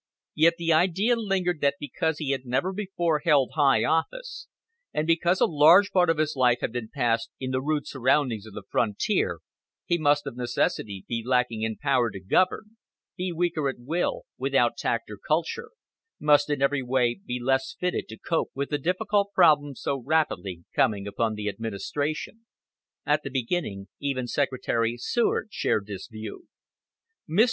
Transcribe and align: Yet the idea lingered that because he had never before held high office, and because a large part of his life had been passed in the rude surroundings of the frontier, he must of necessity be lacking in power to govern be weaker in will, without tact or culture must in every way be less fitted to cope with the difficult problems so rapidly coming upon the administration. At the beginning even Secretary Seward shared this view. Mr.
Yet 0.33 0.55
the 0.57 0.73
idea 0.73 1.15
lingered 1.15 1.61
that 1.61 1.75
because 1.79 2.17
he 2.17 2.31
had 2.31 2.43
never 2.45 2.73
before 2.73 3.19
held 3.23 3.51
high 3.53 3.83
office, 3.83 4.47
and 4.91 5.05
because 5.05 5.39
a 5.39 5.45
large 5.45 5.91
part 5.91 6.09
of 6.09 6.17
his 6.17 6.35
life 6.35 6.57
had 6.61 6.71
been 6.71 6.89
passed 6.91 7.29
in 7.39 7.51
the 7.51 7.61
rude 7.61 7.85
surroundings 7.85 8.47
of 8.47 8.55
the 8.55 8.63
frontier, 8.67 9.41
he 9.85 9.99
must 9.99 10.25
of 10.25 10.35
necessity 10.35 11.05
be 11.07 11.21
lacking 11.23 11.61
in 11.61 11.77
power 11.77 12.09
to 12.09 12.19
govern 12.19 12.77
be 13.15 13.31
weaker 13.31 13.69
in 13.69 13.85
will, 13.85 14.23
without 14.39 14.75
tact 14.75 15.07
or 15.11 15.19
culture 15.19 15.69
must 16.19 16.49
in 16.49 16.63
every 16.63 16.81
way 16.81 17.19
be 17.23 17.39
less 17.39 17.75
fitted 17.79 18.07
to 18.07 18.17
cope 18.17 18.49
with 18.55 18.69
the 18.71 18.79
difficult 18.79 19.31
problems 19.35 19.79
so 19.81 20.01
rapidly 20.03 20.63
coming 20.75 21.05
upon 21.05 21.35
the 21.35 21.47
administration. 21.47 22.47
At 23.05 23.21
the 23.21 23.29
beginning 23.29 23.87
even 23.99 24.25
Secretary 24.25 24.97
Seward 24.97 25.49
shared 25.51 25.85
this 25.85 26.07
view. 26.11 26.47
Mr. 27.29 27.39